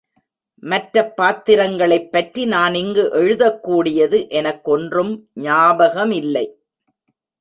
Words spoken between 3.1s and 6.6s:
எழுதக் கூடியது எனக்கொன்றும் ஞாபகமில்லை.